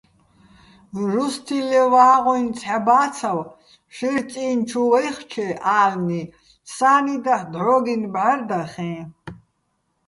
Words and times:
რუსთილეჼ 1.11 1.81
ვა́ღუჲნი 1.91 2.51
ცჰ̦ა 2.57 2.77
ბა́ცავ 2.85 3.39
შეჲრი̆ 3.95 4.27
წი́ნი̆ 4.31 4.65
ჩუ 4.69 4.81
ვაჲხჩე, 4.91 5.47
ა́ლნი, 5.79 6.21
სა́ნი 6.73 7.15
დაჰ̦ 7.25 7.45
დჵო́გინო̆ 7.51 8.11
ბჵარდახეჼ. 8.13 8.91